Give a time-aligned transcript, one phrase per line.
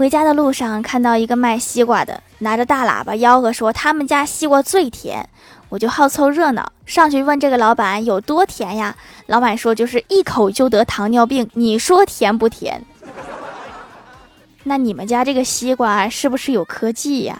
[0.00, 5.28] 回家的路上看到一个卖西瓜的拿着大喇叭吆喝说他们家西瓜最甜。
[5.68, 6.72] 我就好凑热闹。
[6.86, 8.96] 上去问这个老板有多甜呀？
[9.26, 12.82] 老板说就是一口就得糖尿病你说甜不甜？
[14.64, 17.38] 那你们家这个西瓜是不是有科技呀？